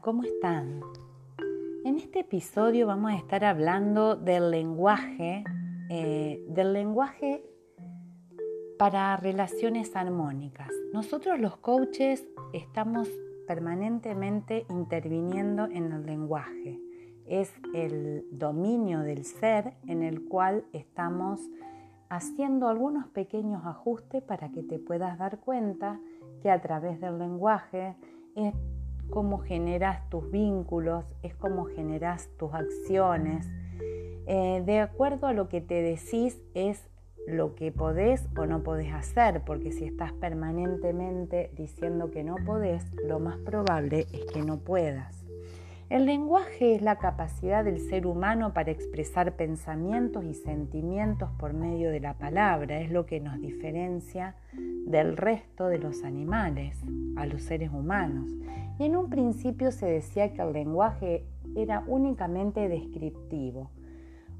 ¿cómo 0.00 0.22
están? 0.22 0.80
En 1.84 1.98
este 1.98 2.20
episodio 2.20 2.86
vamos 2.86 3.12
a 3.12 3.16
estar 3.16 3.44
hablando 3.44 4.16
del 4.16 4.50
lenguaje, 4.50 5.44
eh, 5.90 6.42
del 6.48 6.72
lenguaje 6.72 7.44
para 8.78 9.16
relaciones 9.16 9.94
armónicas. 9.94 10.70
Nosotros 10.92 11.38
los 11.38 11.56
coaches 11.56 12.26
estamos 12.52 13.08
permanentemente 13.46 14.64
interviniendo 14.70 15.66
en 15.66 15.92
el 15.92 16.06
lenguaje. 16.06 16.80
Es 17.26 17.52
el 17.74 18.24
dominio 18.30 19.00
del 19.00 19.24
ser 19.24 19.74
en 19.86 20.02
el 20.02 20.24
cual 20.28 20.64
estamos 20.72 21.40
haciendo 22.08 22.68
algunos 22.68 23.08
pequeños 23.08 23.66
ajustes 23.66 24.22
para 24.22 24.50
que 24.50 24.62
te 24.62 24.78
puedas 24.78 25.18
dar 25.18 25.38
cuenta 25.40 26.00
que 26.40 26.50
a 26.50 26.60
través 26.60 27.00
del 27.00 27.18
lenguaje 27.18 27.96
cómo 29.10 29.38
generas 29.38 30.08
tus 30.08 30.30
vínculos, 30.30 31.04
es 31.22 31.34
cómo 31.34 31.64
generas 31.66 32.28
tus 32.38 32.52
acciones. 32.54 33.48
Eh, 34.26 34.62
de 34.64 34.80
acuerdo 34.80 35.26
a 35.26 35.32
lo 35.32 35.48
que 35.48 35.60
te 35.60 35.82
decís 35.82 36.40
es 36.54 36.88
lo 37.26 37.54
que 37.54 37.70
podés 37.70 38.28
o 38.36 38.46
no 38.46 38.62
podés 38.62 38.92
hacer, 38.92 39.42
porque 39.44 39.72
si 39.72 39.84
estás 39.84 40.12
permanentemente 40.12 41.50
diciendo 41.56 42.10
que 42.10 42.24
no 42.24 42.36
podés, 42.44 42.84
lo 43.04 43.20
más 43.20 43.38
probable 43.38 44.06
es 44.12 44.24
que 44.32 44.42
no 44.42 44.58
puedas. 44.58 45.21
El 45.92 46.06
lenguaje 46.06 46.74
es 46.74 46.80
la 46.80 46.96
capacidad 46.96 47.66
del 47.66 47.78
ser 47.78 48.06
humano 48.06 48.54
para 48.54 48.70
expresar 48.70 49.36
pensamientos 49.36 50.24
y 50.24 50.32
sentimientos 50.32 51.28
por 51.38 51.52
medio 51.52 51.90
de 51.90 52.00
la 52.00 52.14
palabra. 52.14 52.80
Es 52.80 52.90
lo 52.90 53.04
que 53.04 53.20
nos 53.20 53.38
diferencia 53.42 54.34
del 54.86 55.18
resto 55.18 55.66
de 55.66 55.76
los 55.76 56.02
animales, 56.02 56.82
a 57.16 57.26
los 57.26 57.42
seres 57.42 57.68
humanos. 57.70 58.30
Y 58.78 58.84
en 58.84 58.96
un 58.96 59.10
principio 59.10 59.70
se 59.70 59.84
decía 59.84 60.32
que 60.32 60.40
el 60.40 60.54
lenguaje 60.54 61.26
era 61.56 61.84
únicamente 61.86 62.70
descriptivo, 62.70 63.70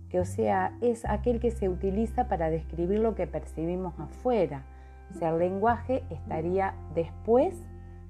que 0.08 0.20
o 0.20 0.24
sea, 0.24 0.78
es 0.80 1.04
aquel 1.04 1.38
que 1.38 1.50
se 1.50 1.68
utiliza 1.68 2.28
para 2.28 2.48
describir 2.48 3.00
lo 3.00 3.14
que 3.14 3.26
percibimos 3.26 3.92
afuera. 4.00 4.64
O 5.10 5.18
sea, 5.18 5.28
el 5.28 5.38
lenguaje 5.38 6.02
estaría 6.08 6.72
después 6.94 7.62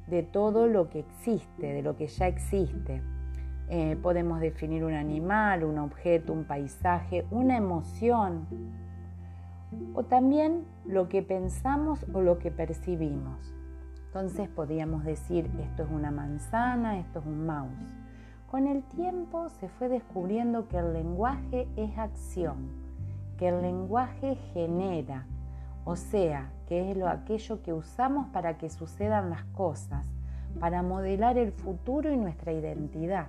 de 0.07 0.23
todo 0.23 0.69
lo 0.69 0.89
que 0.91 1.01
existe, 1.01 1.73
de 1.73 1.83
lo 1.83 1.97
que 1.97 2.07
ya 2.07 2.29
existe. 2.29 3.03
Eh, 3.69 3.97
podemos 4.03 4.41
definir 4.41 4.85
un 4.85 4.95
animal, 4.95 5.65
un 5.65 5.79
objeto, 5.79 6.33
un 6.33 6.45
paisaje, 6.45 7.25
una 7.31 7.57
emoción 7.57 8.47
o 9.95 10.03
también 10.05 10.65
lo 10.85 11.09
que 11.09 11.23
pensamos 11.23 12.05
o 12.13 12.21
lo 12.21 12.39
que 12.39 12.51
percibimos. 12.51 13.55
Entonces 14.07 14.49
podríamos 14.49 15.05
decir 15.05 15.51
esto 15.59 15.85
es 15.85 15.91
una 15.91 16.11
manzana, 16.11 16.99
esto 16.99 17.21
es 17.21 17.27
un 17.27 17.47
mouse. 17.47 17.95
Con 18.51 18.67
el 18.67 18.83
tiempo 18.83 19.49
se 19.49 19.69
fue 19.71 19.89
descubriendo 19.89 20.69
que 20.69 20.77
el 20.77 20.93
lenguaje 20.93 21.67
es 21.77 21.97
acción, 21.97 22.69
que 23.39 23.49
el 23.49 23.63
lenguaje 23.63 24.37
genera, 24.53 25.27
o 25.85 25.97
sea, 25.97 26.53
que 26.69 26.91
es 26.91 26.97
lo, 26.97 27.09
aquello 27.09 27.63
que 27.63 27.73
usamos 27.73 28.27
para 28.29 28.59
que 28.59 28.69
sucedan 28.69 29.31
las 29.31 29.45
cosas, 29.45 30.07
para 30.61 30.83
modelar 30.83 31.39
el 31.39 31.53
futuro 31.53 32.13
y 32.13 32.19
nuestra 32.19 32.53
identidad 32.53 33.29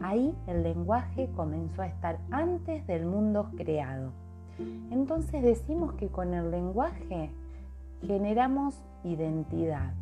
Ahí 0.00 0.36
el 0.46 0.62
lenguaje 0.62 1.30
comenzó 1.34 1.82
a 1.82 1.86
estar 1.86 2.18
antes 2.30 2.86
del 2.86 3.06
mundo 3.06 3.50
creado. 3.56 4.12
Entonces 4.90 5.42
decimos 5.42 5.94
que 5.94 6.08
con 6.08 6.34
el 6.34 6.50
lenguaje 6.50 7.30
generamos 8.02 8.74
identidad, 9.04 9.92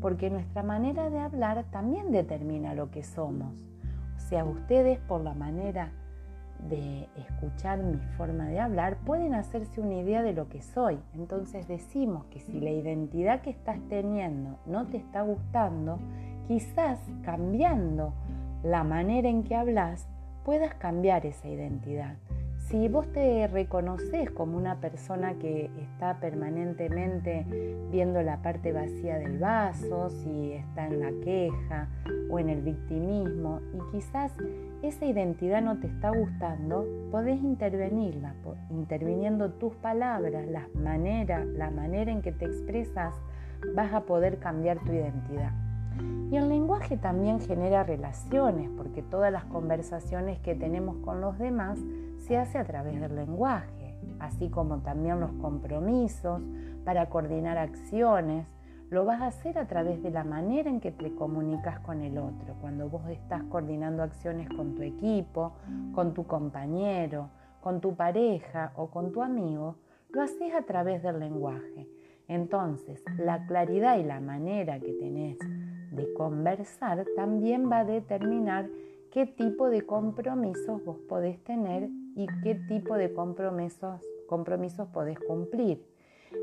porque 0.00 0.30
nuestra 0.30 0.62
manera 0.62 1.10
de 1.10 1.18
hablar 1.18 1.64
también 1.70 2.10
determina 2.10 2.74
lo 2.74 2.90
que 2.90 3.02
somos. 3.02 3.54
O 4.16 4.20
sea, 4.20 4.44
ustedes 4.44 4.98
por 5.00 5.22
la 5.22 5.34
manera 5.34 5.92
de 6.68 7.08
escuchar 7.16 7.82
mi 7.82 7.98
forma 8.16 8.46
de 8.46 8.60
hablar 8.60 8.98
pueden 9.06 9.34
hacerse 9.34 9.80
una 9.80 9.94
idea 9.94 10.22
de 10.22 10.32
lo 10.32 10.48
que 10.48 10.60
soy. 10.60 10.98
Entonces 11.14 11.66
decimos 11.66 12.26
que 12.26 12.40
si 12.40 12.60
la 12.60 12.70
identidad 12.70 13.40
que 13.40 13.50
estás 13.50 13.78
teniendo 13.88 14.58
no 14.66 14.86
te 14.86 14.98
está 14.98 15.22
gustando, 15.22 15.98
quizás 16.46 16.98
cambiando 17.22 18.12
la 18.62 18.84
manera 18.84 19.28
en 19.28 19.44
que 19.44 19.54
hablas, 19.54 20.08
puedas 20.44 20.74
cambiar 20.74 21.26
esa 21.26 21.48
identidad. 21.48 22.16
Si 22.70 22.86
vos 22.86 23.10
te 23.12 23.48
reconoces 23.48 24.30
como 24.30 24.56
una 24.56 24.80
persona 24.80 25.34
que 25.34 25.70
está 25.76 26.20
permanentemente 26.20 27.44
viendo 27.90 28.22
la 28.22 28.42
parte 28.42 28.72
vacía 28.72 29.18
del 29.18 29.38
vaso, 29.38 30.08
si 30.10 30.52
está 30.52 30.86
en 30.86 31.00
la 31.00 31.10
queja 31.24 31.88
o 32.30 32.38
en 32.38 32.48
el 32.48 32.62
victimismo 32.62 33.60
y 33.74 33.90
quizás 33.90 34.32
esa 34.82 35.04
identidad 35.04 35.62
no 35.62 35.80
te 35.80 35.88
está 35.88 36.10
gustando, 36.10 36.86
podés 37.10 37.42
intervenirla, 37.42 38.36
interviniendo 38.70 39.50
tus 39.54 39.74
palabras, 39.74 40.46
la 40.46 40.68
manera, 40.74 41.42
en 42.12 42.22
que 42.22 42.30
te 42.30 42.44
expresas, 42.44 43.14
vas 43.74 43.92
a 43.92 44.02
poder 44.02 44.38
cambiar 44.38 44.78
tu 44.84 44.92
identidad. 44.92 45.52
Y 46.30 46.36
el 46.36 46.48
lenguaje 46.48 46.96
también 46.96 47.40
genera 47.40 47.82
relaciones, 47.82 48.70
porque 48.76 49.02
todas 49.02 49.32
las 49.32 49.44
conversaciones 49.46 50.38
que 50.38 50.54
tenemos 50.54 50.96
con 50.98 51.20
los 51.20 51.38
demás 51.38 51.78
se 52.18 52.36
hace 52.36 52.58
a 52.58 52.64
través 52.64 53.00
del 53.00 53.16
lenguaje, 53.16 53.96
así 54.20 54.48
como 54.48 54.78
también 54.78 55.18
los 55.18 55.32
compromisos 55.32 56.40
para 56.84 57.08
coordinar 57.08 57.58
acciones. 57.58 58.46
Lo 58.90 59.04
vas 59.04 59.20
a 59.20 59.26
hacer 59.26 59.58
a 59.58 59.66
través 59.66 60.02
de 60.02 60.10
la 60.10 60.24
manera 60.24 60.70
en 60.70 60.80
que 60.80 60.90
te 60.92 61.14
comunicas 61.14 61.80
con 61.80 62.00
el 62.00 62.18
otro. 62.18 62.54
Cuando 62.60 62.88
vos 62.88 63.08
estás 63.08 63.42
coordinando 63.44 64.02
acciones 64.02 64.48
con 64.48 64.74
tu 64.74 64.82
equipo, 64.82 65.52
con 65.92 66.14
tu 66.14 66.26
compañero, 66.26 67.28
con 67.60 67.80
tu 67.80 67.94
pareja 67.94 68.72
o 68.76 68.88
con 68.88 69.12
tu 69.12 69.22
amigo, 69.22 69.76
lo 70.10 70.22
haces 70.22 70.54
a 70.54 70.62
través 70.62 71.02
del 71.02 71.20
lenguaje. 71.20 71.88
Entonces, 72.26 73.02
la 73.18 73.44
claridad 73.46 73.98
y 73.98 74.04
la 74.04 74.20
manera 74.20 74.78
que 74.78 74.92
tenés 74.92 75.36
de 75.90 76.12
conversar 76.14 77.04
también 77.16 77.70
va 77.70 77.80
a 77.80 77.84
determinar 77.84 78.68
qué 79.10 79.26
tipo 79.26 79.68
de 79.68 79.82
compromisos 79.82 80.84
vos 80.84 80.98
podés 81.08 81.42
tener 81.42 81.88
y 82.16 82.26
qué 82.42 82.54
tipo 82.54 82.96
de 82.96 83.12
compromisos, 83.12 84.00
compromisos 84.28 84.88
podés 84.88 85.18
cumplir. 85.18 85.84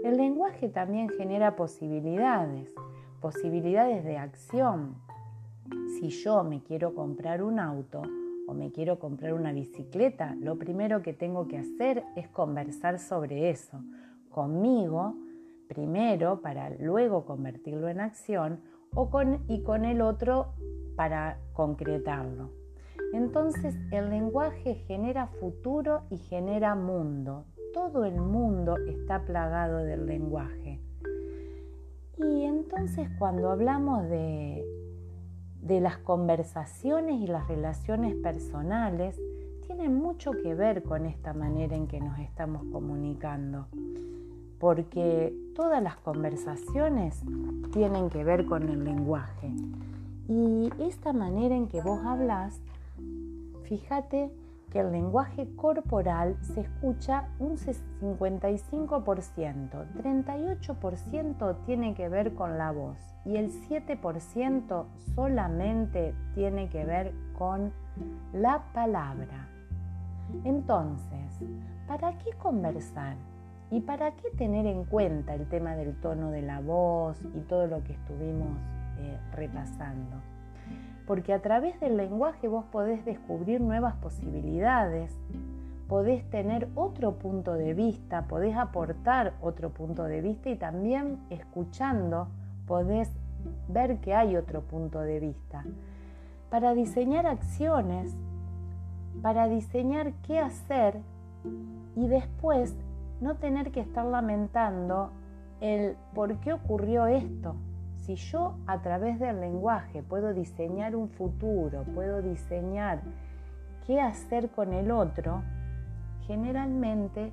El 0.03 0.17
lenguaje 0.17 0.69
también 0.69 1.09
genera 1.09 1.55
posibilidades, 1.55 2.73
posibilidades 3.21 4.03
de 4.03 4.17
acción. 4.17 4.95
Si 5.99 6.09
yo 6.09 6.43
me 6.43 6.61
quiero 6.61 6.93
comprar 6.93 7.41
un 7.41 7.59
auto 7.59 8.01
o 8.47 8.53
me 8.53 8.71
quiero 8.71 8.99
comprar 8.99 9.33
una 9.33 9.53
bicicleta, 9.53 10.35
lo 10.39 10.57
primero 10.57 11.01
que 11.01 11.13
tengo 11.13 11.47
que 11.47 11.57
hacer 11.57 12.03
es 12.15 12.27
conversar 12.27 12.99
sobre 12.99 13.49
eso 13.49 13.81
conmigo 14.37 15.15
primero 15.67 16.41
para 16.41 16.69
luego 16.69 17.25
convertirlo 17.25 17.89
en 17.89 18.01
acción 18.01 18.61
y 19.47 19.61
con 19.61 19.85
el 19.85 20.01
otro 20.01 20.53
para 20.95 21.37
concretarlo. 21.53 22.49
Entonces 23.13 23.75
el 23.91 24.09
lenguaje 24.09 24.73
genera 24.87 25.27
futuro 25.27 26.01
y 26.09 26.17
genera 26.17 26.73
mundo. 26.73 27.45
Todo 27.75 28.05
el 28.05 28.19
mundo 28.19 28.75
está 28.87 29.23
plagado 29.23 29.77
del 29.77 30.07
lenguaje. 30.07 30.81
Y 32.17 32.43
entonces 32.43 33.07
cuando 33.19 33.51
hablamos 33.51 34.09
de, 34.09 34.65
de 35.61 35.79
las 35.79 35.99
conversaciones 35.99 37.21
y 37.21 37.27
las 37.27 37.47
relaciones 37.47 38.15
personales, 38.15 39.15
tiene 39.67 39.89
mucho 39.89 40.31
que 40.31 40.55
ver 40.55 40.81
con 40.81 41.05
esta 41.05 41.33
manera 41.33 41.75
en 41.75 41.87
que 41.87 41.99
nos 41.99 42.17
estamos 42.17 42.63
comunicando 42.71 43.67
porque 44.59 45.33
todas 45.55 45.81
las 45.81 45.97
conversaciones 45.97 47.21
tienen 47.71 48.09
que 48.09 48.23
ver 48.23 48.45
con 48.45 48.69
el 48.69 48.83
lenguaje. 48.83 49.51
Y 50.27 50.71
esta 50.79 51.13
manera 51.13 51.55
en 51.55 51.67
que 51.67 51.81
vos 51.81 51.99
hablas, 52.05 52.61
fíjate 53.63 54.31
que 54.71 54.79
el 54.79 54.91
lenguaje 54.91 55.47
corporal 55.55 56.35
se 56.41 56.61
escucha 56.61 57.29
un 57.39 57.57
55%, 57.57 59.85
38% 59.95 61.55
tiene 61.65 61.93
que 61.93 62.09
ver 62.09 62.33
con 62.33 62.57
la 62.57 62.71
voz 62.71 62.97
y 63.25 63.37
el 63.37 63.51
7% 63.51 64.85
solamente 65.15 66.13
tiene 66.35 66.67
que 66.69 66.83
ver 66.83 67.13
con 67.37 67.71
la 68.33 68.63
palabra. 68.73 69.47
Entonces, 70.43 71.39
¿para 71.87 72.17
qué 72.17 72.33
conversar? 72.33 73.15
¿Y 73.69 73.81
para 73.81 74.11
qué 74.11 74.29
tener 74.37 74.65
en 74.65 74.85
cuenta 74.85 75.35
el 75.35 75.47
tema 75.49 75.75
del 75.75 75.95
tono 75.99 76.31
de 76.31 76.41
la 76.41 76.61
voz 76.61 77.21
y 77.35 77.41
todo 77.41 77.67
lo 77.67 77.83
que 77.83 77.93
estuvimos 77.93 78.57
eh, 78.97 79.17
repasando? 79.33 80.17
Porque 81.05 81.33
a 81.33 81.41
través 81.41 81.79
del 81.81 81.97
lenguaje 81.97 82.47
vos 82.47 82.63
podés 82.71 83.03
descubrir 83.03 83.59
nuevas 83.59 83.95
posibilidades, 83.95 85.11
podés 85.89 86.29
tener 86.29 86.69
otro 86.75 87.13
punto 87.15 87.53
de 87.53 87.73
vista, 87.73 88.27
podés 88.27 88.55
aportar 88.55 89.33
otro 89.41 89.69
punto 89.69 90.03
de 90.03 90.21
vista 90.21 90.49
y 90.49 90.55
también 90.55 91.19
escuchando 91.29 92.29
podés 92.67 93.11
ver 93.67 93.99
que 93.99 94.13
hay 94.13 94.35
otro 94.37 94.61
punto 94.61 94.99
de 95.01 95.19
vista. 95.19 95.63
para 96.49 96.73
diseñar 96.73 97.27
acciones, 97.27 98.15
para 99.21 99.49
diseñar 99.49 100.13
qué 100.25 100.39
hacer 100.39 101.01
y 101.97 102.07
después 102.07 102.73
no 103.21 103.35
tener 103.35 103.71
que 103.71 103.79
estar 103.79 104.05
lamentando 104.05 105.11
el 105.61 105.95
por 106.13 106.39
qué 106.39 106.53
ocurrió 106.53 107.07
esto. 107.07 107.55
Si 107.97 108.15
yo 108.15 108.57
a 108.67 108.81
través 108.81 109.19
del 109.19 109.41
lenguaje 109.41 110.03
puedo 110.03 110.33
diseñar 110.33 110.95
un 110.95 111.09
futuro, 111.09 111.83
puedo 111.93 112.21
diseñar 112.21 113.01
qué 113.85 113.99
hacer 113.99 114.49
con 114.49 114.73
el 114.73 114.91
otro, 114.91 115.41
generalmente 116.25 117.31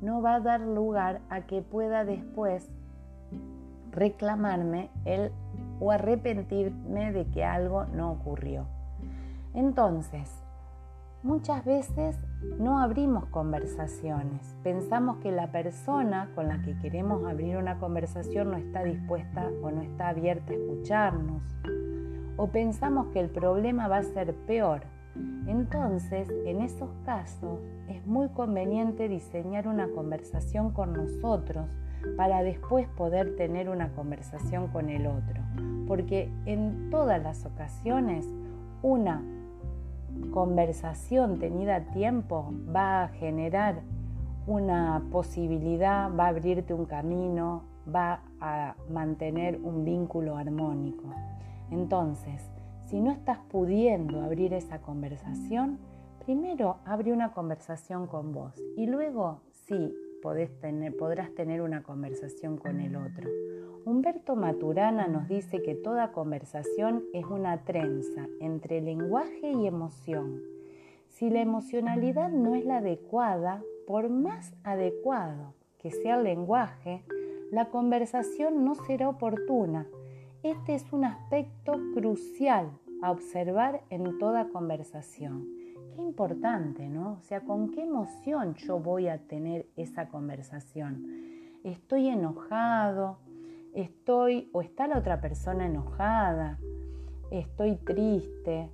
no 0.00 0.22
va 0.22 0.36
a 0.36 0.40
dar 0.40 0.60
lugar 0.60 1.20
a 1.30 1.42
que 1.42 1.62
pueda 1.62 2.04
después 2.04 2.70
reclamarme 3.90 4.90
el 5.04 5.32
o 5.80 5.90
arrepentirme 5.90 7.12
de 7.12 7.26
que 7.26 7.44
algo 7.44 7.86
no 7.86 8.12
ocurrió. 8.12 8.66
Entonces, 9.54 10.43
muchas 11.24 11.64
veces 11.64 12.16
no 12.58 12.78
abrimos 12.78 13.24
conversaciones. 13.26 14.54
Pensamos 14.62 15.16
que 15.18 15.32
la 15.32 15.50
persona 15.50 16.30
con 16.34 16.48
la 16.48 16.60
que 16.60 16.78
queremos 16.78 17.24
abrir 17.24 17.56
una 17.56 17.78
conversación 17.78 18.50
no 18.50 18.58
está 18.58 18.84
dispuesta 18.84 19.50
o 19.62 19.70
no 19.70 19.80
está 19.80 20.08
abierta 20.08 20.52
a 20.52 20.56
escucharnos. 20.56 21.42
O 22.36 22.48
pensamos 22.48 23.06
que 23.08 23.20
el 23.20 23.30
problema 23.30 23.88
va 23.88 23.98
a 23.98 24.02
ser 24.02 24.34
peor. 24.46 24.82
Entonces, 25.46 26.28
en 26.44 26.60
esos 26.60 26.90
casos, 27.06 27.58
es 27.88 28.06
muy 28.06 28.28
conveniente 28.28 29.08
diseñar 29.08 29.66
una 29.66 29.88
conversación 29.88 30.72
con 30.72 30.92
nosotros 30.92 31.66
para 32.18 32.42
después 32.42 32.86
poder 32.88 33.34
tener 33.36 33.70
una 33.70 33.88
conversación 33.94 34.68
con 34.68 34.90
el 34.90 35.06
otro. 35.06 35.40
Porque 35.86 36.30
en 36.44 36.90
todas 36.90 37.22
las 37.22 37.46
ocasiones 37.46 38.26
una 38.82 39.22
conversación 40.30 41.38
tenida 41.38 41.76
a 41.76 41.84
tiempo 41.92 42.52
va 42.74 43.04
a 43.04 43.08
generar 43.08 43.82
una 44.46 45.02
posibilidad, 45.10 46.10
va 46.14 46.26
a 46.26 46.28
abrirte 46.28 46.74
un 46.74 46.84
camino, 46.84 47.62
va 47.92 48.20
a 48.40 48.76
mantener 48.90 49.58
un 49.62 49.84
vínculo 49.84 50.36
armónico. 50.36 51.04
Entonces, 51.70 52.42
si 52.86 53.00
no 53.00 53.10
estás 53.10 53.38
pudiendo 53.50 54.22
abrir 54.22 54.52
esa 54.52 54.80
conversación, 54.80 55.78
primero 56.24 56.76
abre 56.84 57.12
una 57.12 57.32
conversación 57.32 58.06
con 58.06 58.32
vos 58.32 58.54
y 58.76 58.86
luego 58.86 59.40
podrás 60.24 61.34
tener 61.34 61.60
una 61.60 61.82
conversación 61.82 62.56
con 62.56 62.80
el 62.80 62.96
otro. 62.96 63.28
Humberto 63.84 64.36
Maturana 64.36 65.06
nos 65.06 65.28
dice 65.28 65.60
que 65.60 65.74
toda 65.74 66.12
conversación 66.12 67.04
es 67.12 67.26
una 67.26 67.58
trenza 67.64 68.26
entre 68.40 68.80
lenguaje 68.80 69.52
y 69.52 69.66
emoción. 69.66 70.40
Si 71.08 71.28
la 71.28 71.42
emocionalidad 71.42 72.30
no 72.30 72.54
es 72.54 72.64
la 72.64 72.78
adecuada, 72.78 73.62
por 73.86 74.08
más 74.08 74.54
adecuado 74.64 75.52
que 75.78 75.90
sea 75.90 76.16
el 76.16 76.24
lenguaje, 76.24 77.04
la 77.50 77.66
conversación 77.68 78.64
no 78.64 78.74
será 78.74 79.10
oportuna. 79.10 79.86
Este 80.42 80.74
es 80.74 80.90
un 80.90 81.04
aspecto 81.04 81.74
crucial 81.92 82.70
a 83.02 83.10
observar 83.10 83.82
en 83.90 84.18
toda 84.18 84.48
conversación. 84.48 85.63
Importante, 85.98 86.88
¿no? 86.88 87.12
O 87.12 87.22
sea, 87.22 87.40
¿con 87.40 87.70
qué 87.70 87.82
emoción 87.82 88.54
yo 88.54 88.78
voy 88.78 89.08
a 89.08 89.18
tener 89.18 89.66
esa 89.76 90.08
conversación? 90.08 91.06
¿Estoy 91.62 92.08
enojado? 92.08 93.18
¿Estoy 93.74 94.50
o 94.52 94.62
está 94.62 94.86
la 94.86 94.98
otra 94.98 95.20
persona 95.20 95.66
enojada? 95.66 96.58
¿Estoy 97.30 97.76
triste? 97.76 98.70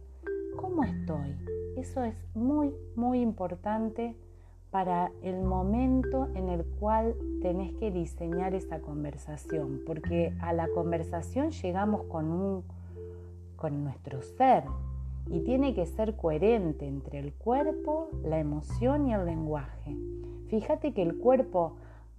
¿Cómo 0.56 0.82
estoy? 0.84 1.36
Eso 1.76 2.04
es 2.04 2.14
muy, 2.34 2.74
muy 2.96 3.20
importante 3.20 4.16
para 4.70 5.10
el 5.22 5.40
momento 5.40 6.28
en 6.34 6.48
el 6.48 6.64
cual 6.64 7.14
tenés 7.42 7.72
que 7.74 7.90
diseñar 7.90 8.54
esa 8.54 8.80
conversación, 8.80 9.80
porque 9.84 10.32
a 10.40 10.52
la 10.52 10.68
conversación 10.68 11.50
llegamos 11.50 12.04
con, 12.04 12.30
un, 12.30 12.64
con 13.56 13.82
nuestro 13.84 14.22
ser, 14.22 14.64
y 15.28 15.40
tiene 15.40 15.74
que 15.74 15.86
ser 15.86 16.16
coherente 16.16 16.86
entre 16.86 17.18
el 17.18 17.32
cuerpo, 17.32 18.10
la 18.24 18.38
emoción 18.38 19.06
y 19.06 19.14
el 19.14 19.26
lenguaje. 19.26 19.96
Fíjate 20.48 20.92
que 20.92 21.02
el 21.02 21.18
cuerpo 21.18 21.76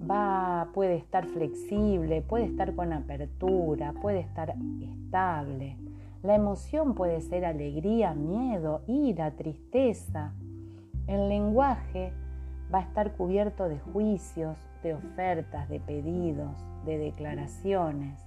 va, 0.09 0.69
puede 0.73 0.95
estar 0.95 1.27
flexible, 1.27 2.21
puede 2.21 2.45
estar 2.45 2.75
con 2.75 2.93
apertura, 2.93 3.93
puede 4.01 4.19
estar 4.19 4.55
estable. 4.81 5.77
La 6.23 6.35
emoción 6.35 6.93
puede 6.93 7.21
ser 7.21 7.45
alegría, 7.45 8.13
miedo, 8.13 8.81
ira, 8.87 9.31
tristeza. 9.31 10.33
El 11.07 11.29
lenguaje 11.29 12.13
va 12.73 12.79
a 12.79 12.83
estar 12.83 13.13
cubierto 13.17 13.67
de 13.67 13.79
juicios, 13.79 14.57
de 14.83 14.93
ofertas, 14.93 15.67
de 15.67 15.79
pedidos, 15.79 16.55
de 16.85 16.97
declaraciones. 16.97 18.19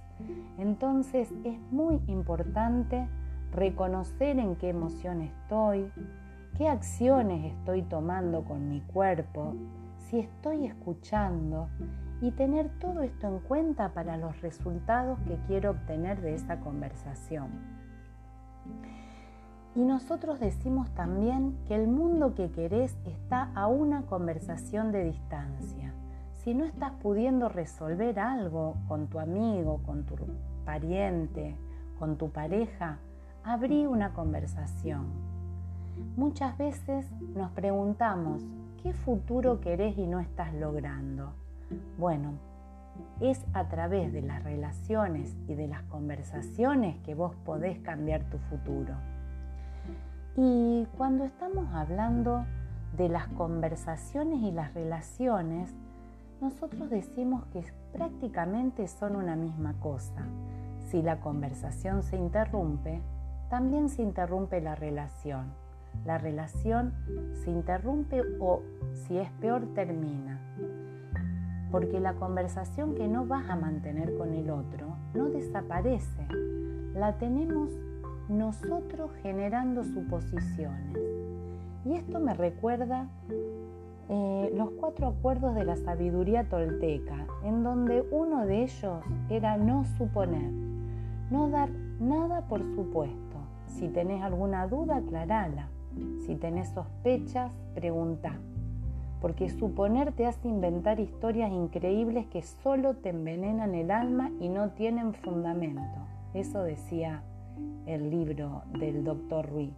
Entonces 0.57 1.33
es 1.43 1.59
muy 1.71 2.01
importante 2.07 3.07
reconocer 3.55 4.37
en 4.37 4.55
qué 4.55 4.69
emoción 4.69 5.21
estoy, 5.21 5.91
qué 6.57 6.67
acciones 6.67 7.53
estoy 7.53 7.81
tomando 7.83 8.43
con 8.43 8.69
mi 8.69 8.81
cuerpo, 8.81 9.55
si 9.97 10.19
estoy 10.19 10.65
escuchando 10.65 11.69
y 12.21 12.31
tener 12.31 12.69
todo 12.79 13.01
esto 13.01 13.27
en 13.27 13.39
cuenta 13.39 13.93
para 13.93 14.17
los 14.17 14.41
resultados 14.41 15.19
que 15.27 15.37
quiero 15.47 15.71
obtener 15.71 16.21
de 16.21 16.35
esa 16.35 16.59
conversación. 16.59 17.49
Y 19.75 19.83
nosotros 19.83 20.39
decimos 20.39 20.89
también 20.91 21.57
que 21.67 21.75
el 21.75 21.87
mundo 21.87 22.33
que 22.33 22.49
querés 22.51 22.95
está 23.05 23.51
a 23.55 23.67
una 23.67 24.03
conversación 24.03 24.93
de 24.93 25.03
distancia. 25.03 25.93
Si 26.31 26.53
no 26.53 26.63
estás 26.63 26.93
pudiendo 27.01 27.49
resolver 27.49 28.19
algo 28.19 28.75
con 28.87 29.07
tu 29.07 29.19
amigo, 29.19 29.81
con 29.85 30.05
tu 30.05 30.15
pariente, 30.63 31.57
con 31.99 32.17
tu 32.17 32.29
pareja, 32.29 32.99
abrí 33.45 33.85
una 33.85 34.11
conversación. 34.11 35.05
Muchas 36.17 36.57
veces 36.57 37.05
nos 37.35 37.51
preguntamos, 37.51 38.41
¿qué 38.81 38.91
futuro 38.91 39.61
querés 39.61 39.95
y 39.99 40.07
no 40.07 40.19
estás 40.19 40.51
logrando? 40.55 41.31
Bueno, 41.99 42.33
es 43.19 43.45
a 43.53 43.67
través 43.67 44.11
de 44.11 44.23
las 44.23 44.43
relaciones 44.43 45.35
y 45.47 45.53
de 45.53 45.67
las 45.67 45.83
conversaciones 45.83 46.97
que 47.03 47.13
vos 47.13 47.35
podés 47.45 47.77
cambiar 47.79 48.23
tu 48.31 48.39
futuro. 48.39 48.95
Y 50.35 50.87
cuando 50.97 51.23
estamos 51.23 51.71
hablando 51.71 52.45
de 52.97 53.09
las 53.09 53.27
conversaciones 53.27 54.41
y 54.41 54.51
las 54.51 54.73
relaciones, 54.73 55.71
nosotros 56.41 56.89
decimos 56.89 57.45
que 57.53 57.63
prácticamente 57.93 58.87
son 58.87 59.15
una 59.15 59.35
misma 59.35 59.73
cosa. 59.79 60.25
Si 60.87 61.03
la 61.03 61.19
conversación 61.19 62.01
se 62.01 62.17
interrumpe, 62.17 63.01
también 63.55 63.87
se 63.87 64.01
interrumpe 64.01 64.59
la 64.59 64.75
relación. 64.75 65.45
La 66.03 66.17
relación 66.17 66.93
se 67.35 67.51
interrumpe 67.51 68.21
o, 68.37 68.61
si 68.91 69.17
es 69.17 69.29
peor, 69.39 69.65
termina. 69.73 70.41
Porque 71.71 72.01
la 72.01 72.15
conversación 72.15 72.95
que 72.95 73.07
no 73.07 73.25
vas 73.25 73.49
a 73.49 73.55
mantener 73.55 74.17
con 74.17 74.33
el 74.33 74.49
otro 74.49 74.97
no 75.13 75.29
desaparece. 75.29 76.27
La 76.95 77.17
tenemos 77.17 77.69
nosotros 78.27 79.11
generando 79.23 79.85
suposiciones. 79.85 80.97
Y 81.85 81.93
esto 81.93 82.19
me 82.19 82.33
recuerda 82.33 83.07
eh, 84.09 84.51
los 84.53 84.69
cuatro 84.71 85.07
acuerdos 85.07 85.55
de 85.55 85.63
la 85.63 85.77
sabiduría 85.77 86.49
tolteca, 86.49 87.25
en 87.45 87.63
donde 87.63 88.05
uno 88.11 88.45
de 88.45 88.63
ellos 88.63 89.01
era 89.29 89.55
no 89.55 89.85
suponer, 89.97 90.51
no 91.31 91.49
dar 91.49 91.69
nada 92.01 92.41
por 92.49 92.59
supuesto 92.75 93.24
si 93.79 93.89
tenés 93.89 94.23
alguna 94.23 94.67
duda, 94.67 94.97
aclarala. 94.97 95.67
Si 96.25 96.35
tenés 96.35 96.69
sospechas, 96.69 97.51
pregunta. 97.73 98.33
Porque 99.21 99.49
suponer 99.49 100.11
te 100.13 100.25
hace 100.25 100.47
inventar 100.47 100.99
historias 100.99 101.51
increíbles 101.51 102.27
que 102.27 102.41
solo 102.41 102.95
te 102.95 103.09
envenenan 103.09 103.75
el 103.75 103.91
alma 103.91 104.31
y 104.39 104.49
no 104.49 104.71
tienen 104.71 105.13
fundamento. 105.13 105.99
Eso 106.33 106.63
decía 106.63 107.23
el 107.85 108.09
libro 108.09 108.63
del 108.77 109.03
doctor 109.03 109.49
Rui. 109.49 109.73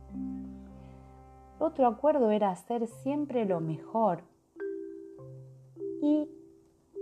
Otro 1.60 1.88
acuerdo 1.88 2.32
era 2.32 2.52
hacer 2.52 2.88
siempre 2.88 3.46
lo 3.46 3.60
mejor. 3.60 4.20
Y 6.02 6.30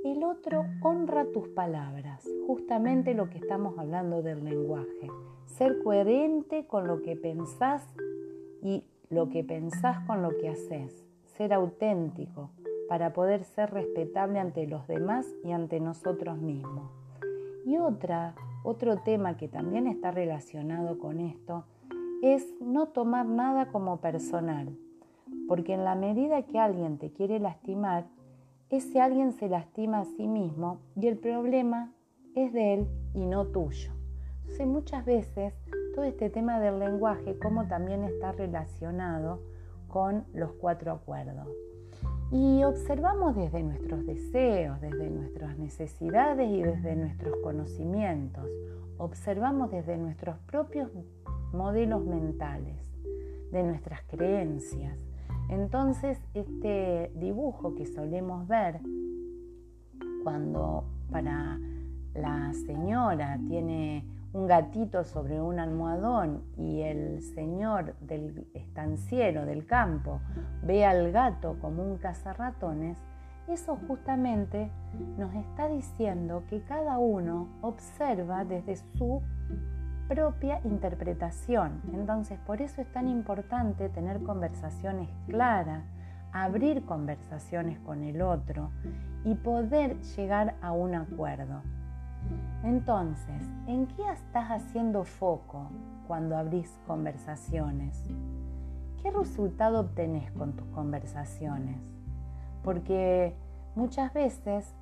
el 0.05 0.23
otro 0.23 0.65
honra 0.81 1.25
tus 1.33 1.49
palabras, 1.49 2.23
justamente 2.47 3.13
lo 3.13 3.29
que 3.29 3.37
estamos 3.37 3.77
hablando 3.77 4.21
del 4.21 4.43
lenguaje 4.43 5.09
ser 5.45 5.81
coherente 5.83 6.65
con 6.67 6.87
lo 6.87 7.01
que 7.01 7.15
pensás 7.15 7.83
y 8.61 8.83
lo 9.09 9.29
que 9.29 9.43
pensás 9.43 9.99
con 10.05 10.21
lo 10.21 10.35
que 10.37 10.49
haces, 10.49 11.05
ser 11.37 11.53
auténtico 11.53 12.49
para 12.89 13.13
poder 13.13 13.43
ser 13.43 13.71
respetable 13.71 14.39
ante 14.39 14.67
los 14.67 14.87
demás 14.87 15.27
y 15.43 15.51
ante 15.51 15.79
nosotros 15.79 16.37
mismos. 16.37 16.91
Y 17.65 17.77
otra, 17.77 18.35
otro 18.63 18.97
tema 18.97 19.37
que 19.37 19.47
también 19.47 19.87
está 19.87 20.11
relacionado 20.11 20.99
con 20.99 21.19
esto 21.19 21.65
es 22.21 22.47
no 22.61 22.87
tomar 22.87 23.25
nada 23.25 23.71
como 23.71 23.97
personal, 23.97 24.77
porque 25.47 25.73
en 25.73 25.83
la 25.83 25.95
medida 25.95 26.43
que 26.43 26.59
alguien 26.59 26.97
te 26.97 27.11
quiere 27.11 27.39
lastimar, 27.39 28.05
ese 28.69 28.99
alguien 28.99 29.33
se 29.33 29.47
lastima 29.47 29.99
a 29.99 30.05
sí 30.05 30.27
mismo 30.27 30.79
y 30.95 31.07
el 31.07 31.17
problema 31.17 31.91
es 32.35 32.51
de 32.53 32.73
él 32.73 32.87
y 33.13 33.25
no 33.25 33.45
tuyo. 33.47 33.91
Muchas 34.85 35.05
veces 35.05 35.53
todo 35.95 36.05
este 36.05 36.29
tema 36.29 36.59
del 36.59 36.79
lenguaje, 36.79 37.37
como 37.39 37.67
también 37.67 38.03
está 38.03 38.33
relacionado 38.33 39.39
con 39.87 40.25
los 40.33 40.51
cuatro 40.53 40.91
acuerdos. 40.91 41.47
Y 42.31 42.63
observamos 42.63 43.35
desde 43.35 43.63
nuestros 43.63 44.05
deseos, 44.05 44.79
desde 44.81 45.09
nuestras 45.09 45.57
necesidades 45.57 46.49
y 46.49 46.61
desde 46.61 46.95
nuestros 46.95 47.35
conocimientos. 47.37 48.45
Observamos 48.97 49.71
desde 49.71 49.97
nuestros 49.97 50.37
propios 50.39 50.91
modelos 51.53 52.05
mentales, 52.05 52.77
de 53.51 53.63
nuestras 53.63 54.01
creencias. 54.03 54.99
Entonces, 55.49 56.19
este 56.33 57.11
dibujo 57.15 57.75
que 57.75 57.85
solemos 57.85 58.47
ver 58.47 58.81
cuando 60.23 60.83
para 61.11 61.59
la 62.13 62.53
señora 62.53 63.39
tiene 63.47 64.05
un 64.35 64.47
gatito 64.47 65.05
sobre 65.05 65.39
un 65.39 65.59
almohadón 65.59 66.43
y 66.57 66.81
el 66.81 67.21
señor 67.21 67.95
del 68.01 68.45
estanciero 68.53 69.45
del 69.45 69.65
campo 69.65 70.19
ve 70.61 70.85
al 70.85 71.13
gato 71.13 71.57
como 71.61 71.81
un 71.81 71.97
cazarratones, 71.97 72.97
eso 73.47 73.77
justamente 73.87 74.69
nos 75.17 75.33
está 75.35 75.69
diciendo 75.69 76.43
que 76.49 76.61
cada 76.63 76.97
uno 76.97 77.47
observa 77.61 78.43
desde 78.43 78.75
su 78.75 79.21
propia 80.09 80.59
interpretación. 80.65 81.81
Entonces, 81.93 82.37
por 82.39 82.61
eso 82.61 82.81
es 82.81 82.91
tan 82.91 83.07
importante 83.07 83.87
tener 83.87 84.21
conversaciones 84.21 85.09
claras, 85.29 85.85
abrir 86.33 86.83
conversaciones 86.83 87.79
con 87.79 88.03
el 88.03 88.21
otro 88.21 88.71
y 89.23 89.35
poder 89.35 89.97
llegar 90.01 90.55
a 90.61 90.73
un 90.73 90.93
acuerdo. 90.93 91.61
Entonces, 92.65 93.47
¿en 93.67 93.85
qué 93.85 94.01
estás 94.11 94.49
haciendo 94.49 95.03
foco 95.03 95.69
cuando 96.07 96.35
abrís 96.35 96.75
conversaciones? 96.87 98.03
¿Qué 99.03 99.11
resultado 99.11 99.81
obtenés 99.81 100.31
con 100.31 100.53
tus 100.53 100.65
conversaciones? 100.69 101.77
Porque 102.63 103.35
muchas 103.75 104.11
veces, 104.13 104.73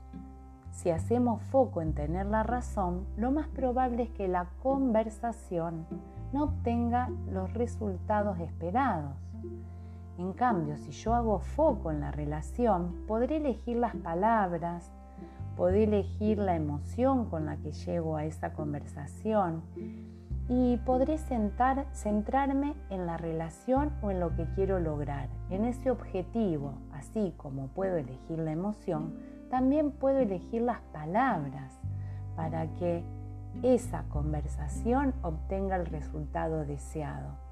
si 0.72 0.92
hacemos 0.92 1.42
foco 1.42 1.82
en 1.82 1.94
tener 1.94 2.26
la 2.28 2.44
razón, 2.44 3.06
lo 3.18 3.32
más 3.32 3.50
probable 3.50 4.04
es 4.04 4.12
que 4.12 4.30
la 4.30 4.48
conversación 4.62 5.86
no 6.32 6.46
obtenga 6.46 7.10
los 7.30 7.54
resultados 7.54 8.40
esperados. 8.40 9.18
En 10.18 10.32
cambio, 10.32 10.78
si 10.78 10.92
yo 10.92 11.16
hago 11.16 11.40
foco 11.40 11.92
en 11.92 12.00
la 12.00 12.12
relación, 12.12 13.04
podré 13.08 13.38
elegir 13.38 13.76
las 13.76 13.94
palabras, 13.98 14.90
podré 15.56 15.84
elegir 15.84 16.38
la 16.38 16.56
emoción 16.56 17.30
con 17.30 17.46
la 17.46 17.58
que 17.58 17.72
llego 17.72 18.16
a 18.16 18.26
esa 18.26 18.54
conversación 18.54 19.64
y 20.50 20.78
podré 20.86 21.18
centrarme 21.18 22.74
en 22.90 23.06
la 23.06 23.18
relación 23.18 23.94
o 24.02 24.12
en 24.12 24.20
lo 24.20 24.36
que 24.36 24.46
quiero 24.56 24.80
lograr, 24.80 25.30
en 25.50 25.66
ese 25.66 25.90
objetivo, 25.90 26.74
así 26.92 27.34
como 27.38 27.68
puedo 27.68 27.98
elegir 27.98 28.40
la 28.40 28.52
emoción, 28.52 29.14
también 29.50 29.92
puedo 29.92 30.20
elegir 30.20 30.64
las 30.64 30.82
palabras 30.92 31.80
para 32.36 32.68
que 32.74 33.04
esa 33.62 34.04
conversación 34.10 35.14
obtenga 35.22 35.76
el 35.76 35.86
resultado 35.86 36.66
deseado. 36.66 37.43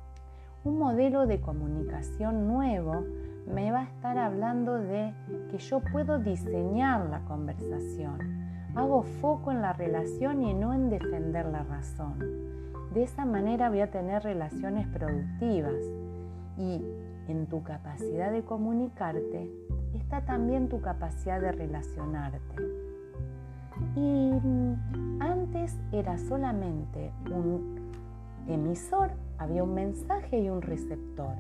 Un 0.64 0.78
modelo 0.78 1.26
de 1.26 1.42
comunicación 1.42 2.48
nuevo 2.48 3.04
me 3.52 3.72
va 3.72 3.80
a 3.80 3.84
estar 3.86 4.20
hablando 4.20 4.76
de 4.76 5.12
que 5.50 5.58
yo 5.58 5.80
puedo 5.80 6.20
diseñar 6.20 7.10
la 7.10 7.22
conversación. 7.22 8.20
Hago 8.76 9.02
foco 9.02 9.52
en 9.52 9.64
la 9.64 9.74
relación 9.74 10.44
y 10.44 10.54
no 10.54 10.74
en 10.76 10.92
defender 10.92 11.48
la 11.48 11.64
razón. 11.64 12.20
De 12.94 13.02
esa 13.02 13.26
manera 13.26 13.70
voy 13.70 13.80
a 13.80 13.90
tener 13.90 14.22
relaciones 14.22 14.86
productivas 14.88 15.82
y 16.58 16.86
en 17.28 17.48
tu 17.48 17.64
capacidad 17.64 18.32
de 18.32 18.44
comunicarte 18.44 19.50
está 19.96 20.26
también 20.26 20.70
tu 20.70 20.80
capacidad 20.80 21.42
de 21.42 21.54
relacionarte. 21.54 22.56
Y 23.96 24.32
antes 25.20 25.76
era 25.92 26.20
solamente 26.20 27.12
un 27.32 27.92
emisor, 28.48 29.12
había 29.42 29.64
un 29.64 29.74
mensaje 29.74 30.40
y 30.40 30.50
un 30.52 30.62
receptor. 30.62 31.34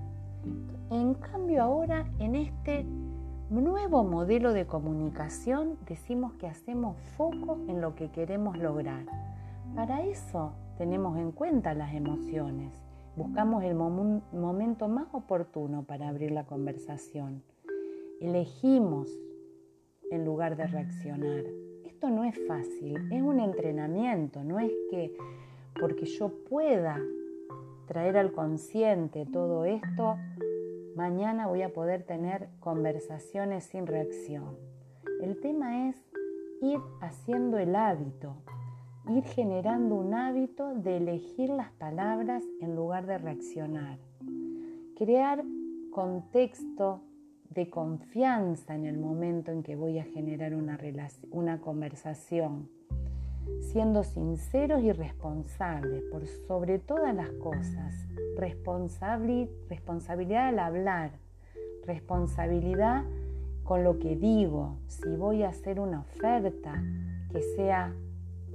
En 0.89 1.13
cambio 1.13 1.61
ahora 1.61 2.07
en 2.17 2.33
este 2.33 2.83
nuevo 3.51 4.03
modelo 4.03 4.53
de 4.53 4.65
comunicación 4.65 5.77
decimos 5.87 6.33
que 6.33 6.47
hacemos 6.47 6.97
foco 7.15 7.59
en 7.67 7.79
lo 7.79 7.93
que 7.93 8.09
queremos 8.09 8.57
lograr. 8.57 9.05
Para 9.75 10.01
eso 10.01 10.53
tenemos 10.79 11.15
en 11.19 11.31
cuenta 11.31 11.75
las 11.75 11.93
emociones. 11.93 12.73
Buscamos 13.15 13.63
el 13.63 13.75
momento 13.75 14.87
más 14.87 15.07
oportuno 15.11 15.83
para 15.83 16.09
abrir 16.09 16.31
la 16.31 16.45
conversación. 16.45 17.43
Elegimos 18.19 19.15
en 20.09 20.25
lugar 20.25 20.57
de 20.57 20.65
reaccionar. 20.65 21.43
Esto 21.85 22.09
no 22.09 22.23
es 22.23 22.35
fácil, 22.47 22.97
es 23.11 23.21
un 23.21 23.39
entrenamiento, 23.39 24.43
no 24.43 24.59
es 24.59 24.71
que 24.89 25.15
porque 25.79 26.05
yo 26.05 26.31
pueda 26.49 26.99
traer 27.91 28.15
al 28.15 28.31
consciente 28.31 29.25
todo 29.25 29.65
esto, 29.65 30.15
mañana 30.95 31.47
voy 31.47 31.61
a 31.61 31.73
poder 31.73 32.03
tener 32.03 32.47
conversaciones 32.61 33.65
sin 33.65 33.85
reacción. 33.85 34.57
El 35.21 35.41
tema 35.41 35.89
es 35.89 35.97
ir 36.61 36.79
haciendo 37.01 37.57
el 37.57 37.75
hábito, 37.75 38.37
ir 39.09 39.25
generando 39.25 39.95
un 39.95 40.13
hábito 40.13 40.73
de 40.73 40.95
elegir 40.95 41.49
las 41.49 41.69
palabras 41.71 42.45
en 42.61 42.77
lugar 42.77 43.07
de 43.07 43.17
reaccionar. 43.17 43.99
Crear 44.95 45.43
contexto 45.91 47.01
de 47.49 47.69
confianza 47.69 48.73
en 48.73 48.85
el 48.85 48.99
momento 48.99 49.51
en 49.51 49.63
que 49.63 49.75
voy 49.75 49.99
a 49.99 50.05
generar 50.05 50.55
una, 50.55 50.79
una 51.31 51.59
conversación 51.59 52.69
siendo 53.71 54.03
sinceros 54.03 54.81
y 54.83 54.91
responsables 54.91 56.03
por 56.11 56.27
sobre 56.27 56.79
todas 56.79 57.15
las 57.15 57.29
cosas. 57.31 57.93
responsabilidad 59.69 60.49
al 60.49 60.59
hablar, 60.59 61.11
responsabilidad 61.85 63.03
con 63.63 63.83
lo 63.83 63.99
que 63.99 64.15
digo. 64.15 64.77
Si 64.87 65.09
voy 65.15 65.43
a 65.43 65.49
hacer 65.49 65.79
una 65.79 66.01
oferta, 66.01 66.83
que 67.31 67.41
sea 67.55 67.93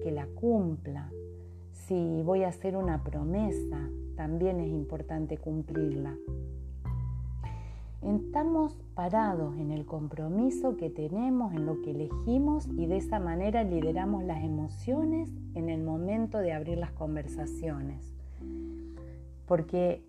que 0.02 0.10
la 0.10 0.26
cumpla. 0.26 1.10
Si 1.72 2.22
voy 2.22 2.42
a 2.42 2.48
hacer 2.48 2.76
una 2.76 3.02
promesa, 3.02 3.88
también 4.16 4.60
es 4.60 4.68
importante 4.68 5.38
cumplirla. 5.38 6.16
Estamos 8.06 8.78
parados 8.94 9.56
en 9.56 9.72
el 9.72 9.84
compromiso 9.84 10.76
que 10.76 10.90
tenemos, 10.90 11.52
en 11.52 11.66
lo 11.66 11.82
que 11.82 11.90
elegimos 11.90 12.68
y 12.68 12.86
de 12.86 12.98
esa 12.98 13.18
manera 13.18 13.64
lideramos 13.64 14.22
las 14.22 14.44
emociones 14.44 15.28
en 15.54 15.68
el 15.68 15.82
momento 15.82 16.38
de 16.38 16.52
abrir 16.52 16.78
las 16.78 16.92
conversaciones. 16.92 18.14
Porque 19.48 20.06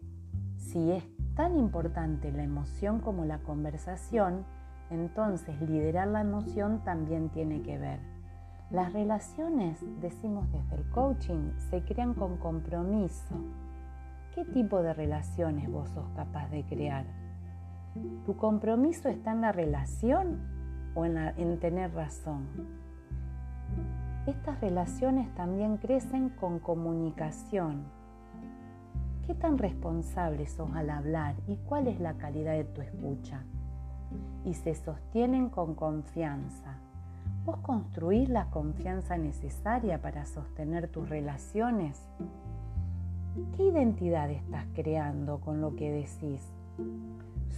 si 0.58 0.92
es 0.92 1.04
tan 1.34 1.58
importante 1.58 2.32
la 2.32 2.44
emoción 2.44 3.00
como 3.00 3.25
la 3.25 3.39
conversación, 3.39 4.46
entonces 4.92 5.60
liderar 5.60 6.08
la 6.08 6.22
emoción 6.22 6.84
también 6.84 7.30
tiene 7.30 7.63
que 7.63 7.80
ver. 7.80 8.00
Las 8.70 8.94
relaciones, 8.94 9.84
decimos 10.01 10.46
desde 10.51 10.75
el 10.75 10.88
coaching, 10.92 11.50
se 11.72 11.82
crean 11.82 12.13
con 12.13 12.38
compromiso. 12.38 13.34
¿Qué 14.36 14.46
tipo 14.46 14.84
de 14.84 14.94
relaciones 14.94 15.68
vos 15.72 15.89
sos 15.89 16.08
capaz 16.16 16.48
de 16.51 16.63
crear? 16.63 17.17
¿Tu 18.25 18.36
compromiso 18.36 19.08
está 19.10 19.32
en 19.32 19.42
la 19.42 19.51
relación 19.51 20.39
o 20.96 21.06
en, 21.06 21.60
tener 21.60 21.94
razón? 21.94 22.46
Estas 24.25 24.60
relaciones 24.60 25.34
también 25.36 25.77
crecen 25.77 26.30
con 26.30 26.60
comunicación. 26.60 27.86
¿Qué 29.25 29.34
tan 29.34 29.58
responsable 29.58 30.46
sos 30.48 30.70
al 30.74 30.89
hablar 30.89 31.36
y 31.48 31.56
cuál 31.56 31.88
es 31.88 32.00
la 32.00 32.16
calidad 32.16 32.54
de 32.54 32.66
tu 32.66 32.82
escucha? 32.82 33.44
Y 34.44 34.54
se 34.54 34.75
sostienen 34.75 35.50
con 35.50 35.75
confianza. 35.75 36.80
¿Vos 37.46 37.60
construís 37.60 38.27
la 38.27 38.50
confianza 38.50 39.18
necesaria 39.18 40.01
para 40.01 40.25
sostener 40.25 40.89
tus 40.89 41.08
relaciones? 41.08 41.98
¿Qué 43.56 43.63
identidad 43.63 44.30
estás 44.30 44.66
creando 44.74 45.39
con 45.39 45.62
lo 45.62 45.75
que 45.75 45.92
decís? 45.92 46.51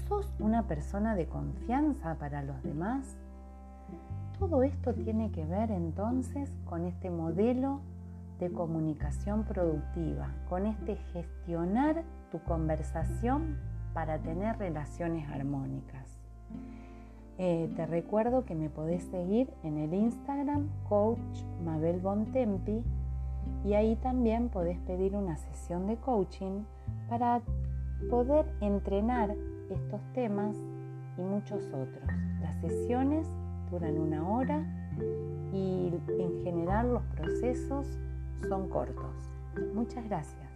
¿Sos 0.08 0.32
una 0.40 0.68
persona 0.68 1.16
de 1.16 1.28
confianza 1.28 2.16
para 2.16 2.44
los 2.44 2.62
demás? 2.64 3.18
Todo 4.40 4.64
esto 4.64 4.94
tiene 4.94 5.32
que 5.32 5.46
ver 5.46 5.72
entonces 5.72 6.52
con 6.66 6.86
este 6.86 7.10
modelo 7.10 7.82
de 8.40 8.52
comunicación 8.52 9.44
productiva, 9.44 10.30
con 10.48 10.66
este 10.66 10.96
gestionar 11.14 12.04
tu 12.32 12.40
conversación 12.44 13.58
para 13.94 14.18
tener 14.20 14.58
relaciones 14.58 15.30
armónicas. 15.30 16.20
Eh, 17.38 17.72
te 17.76 17.86
recuerdo 17.86 18.46
que 18.46 18.56
me 18.56 18.70
podés 18.70 19.04
seguir 19.04 19.50
en 19.64 19.78
el 19.78 19.94
Instagram 19.94 20.70
Coach 20.88 21.44
Mabel 21.64 22.00
Bontempi 22.00 22.84
y 23.66 23.74
ahí 23.74 23.96
también 23.98 24.50
podés 24.50 24.78
pedir 24.80 25.16
una 25.16 25.38
sesión 25.38 25.88
de 25.88 25.98
coaching 25.98 26.64
para 27.10 27.42
poder 28.10 28.46
entrenar 28.62 29.36
estos 29.70 30.02
temas 30.14 30.56
y 31.18 31.22
muchos 31.22 31.66
otros. 31.68 32.08
Las 32.42 32.60
sesiones 32.62 33.28
duran 33.72 33.98
una 33.98 34.28
hora 34.28 34.64
y 35.54 35.92
en 36.08 36.44
general 36.44 36.94
los 36.94 37.04
procesos 37.16 37.86
son 38.48 38.70
cortos. 38.70 39.16
Muchas 39.74 40.06
gracias. 40.06 40.50